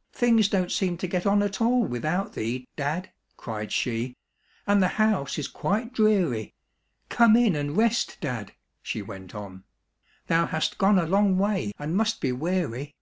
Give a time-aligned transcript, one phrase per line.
[0.12, 4.16] "Things don't seem to get on at all without thee, dad!" cried she,"
[4.66, 6.52] and the house is quite dreary.
[7.08, 9.62] Come in and rest, dad," she went on;"
[10.26, 12.96] thou hast gone a long way and must be weary."